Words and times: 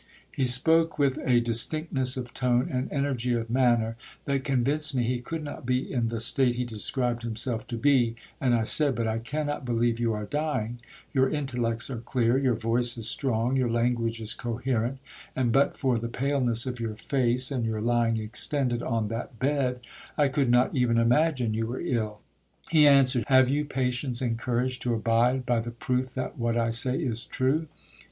'He 0.35 0.45
spoke 0.45 0.97
with 0.97 1.19
a 1.25 1.41
distinctness 1.41 2.17
of 2.17 2.33
tone, 2.33 2.69
and 2.71 2.91
energy 2.91 3.33
of 3.33 3.51
manner, 3.51 3.97
that 4.25 4.43
convinced 4.43 4.95
me 4.95 5.03
he 5.03 5.19
could 5.19 5.43
not 5.43 5.63
be 5.63 5.93
in 5.93 6.07
the 6.07 6.19
state 6.19 6.55
he 6.55 6.65
described 6.65 7.21
himself 7.21 7.67
to 7.67 7.77
be, 7.77 8.15
and 8.39 8.55
I 8.55 8.63
said, 8.63 8.95
'But 8.95 9.05
I 9.07 9.19
cannot 9.19 9.63
believe 9.63 9.99
you 9.99 10.11
are 10.13 10.25
dying—your 10.25 11.29
intellects 11.29 11.87
are 11.91 11.99
clear, 11.99 12.35
your 12.35 12.55
voice 12.55 12.97
is 12.97 13.07
strong, 13.07 13.55
your 13.55 13.69
language 13.69 14.19
is 14.19 14.33
coherent, 14.33 14.97
and 15.35 15.51
but 15.51 15.77
for 15.77 15.99
the 15.99 16.09
paleness 16.09 16.65
of 16.65 16.79
your 16.79 16.95
face, 16.95 17.51
and 17.51 17.63
your 17.63 17.79
lying 17.79 18.17
extended 18.17 18.81
on 18.81 19.07
that 19.09 19.37
bed, 19.37 19.81
I 20.17 20.29
could 20.29 20.49
not 20.49 20.75
even 20.75 20.97
imagine 20.97 21.53
you 21.53 21.67
were 21.67 21.79
ill.' 21.79 22.21
He 22.71 22.87
answered, 22.87 23.25
'Have 23.27 23.49
you 23.49 23.65
patience 23.65 24.19
and 24.19 24.35
courage 24.39 24.79
to 24.79 24.95
abide 24.95 25.45
by 25.45 25.59
the 25.59 25.69
proof 25.69 26.15
that 26.15 26.39
what 26.39 26.57
I 26.57 26.71
say 26.71 26.97
is 26.99 27.23
true?' 27.23 27.67